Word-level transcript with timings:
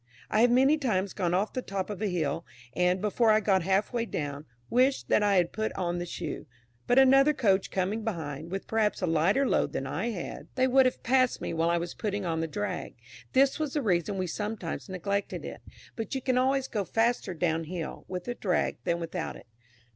I 0.31 0.41
have 0.41 0.49
many 0.49 0.79
times 0.79 1.13
gone 1.13 1.35
off 1.35 1.53
the 1.53 1.61
top 1.61 1.91
of 1.91 2.01
a 2.01 2.07
hill, 2.07 2.43
and, 2.75 2.99
before 2.99 3.29
I 3.29 3.39
got 3.39 3.61
half 3.61 3.93
way 3.93 4.05
down, 4.07 4.45
wished 4.67 5.09
that 5.09 5.21
I 5.21 5.35
had 5.35 5.51
put 5.53 5.71
on 5.73 5.99
the 5.99 6.07
shoe; 6.07 6.47
but 6.87 6.97
another 6.97 7.33
coach 7.33 7.69
coming 7.69 8.03
behind, 8.03 8.49
with 8.49 8.65
perhaps 8.65 9.03
a 9.03 9.05
lighter 9.05 9.47
load 9.47 9.73
than 9.73 9.85
I 9.85 10.09
had, 10.09 10.47
they 10.55 10.67
would 10.67 10.87
have 10.87 11.03
passed 11.03 11.39
me 11.39 11.53
while 11.53 11.69
I 11.69 11.77
was 11.77 11.93
putting 11.93 12.25
on 12.25 12.39
the 12.41 12.47
drag; 12.47 12.95
this 13.33 13.59
was 13.59 13.73
the 13.73 13.83
reason 13.83 14.17
we 14.17 14.25
sometimes 14.25 14.89
neglected 14.89 15.45
it, 15.45 15.61
but 15.95 16.15
you 16.15 16.21
can 16.23 16.35
always 16.35 16.67
go 16.67 16.83
faster 16.83 17.35
down 17.35 17.65
hill, 17.65 18.03
with 18.07 18.23
the 18.23 18.33
drag, 18.33 18.77
than 18.85 18.99
without 18.99 19.35
it. 19.35 19.45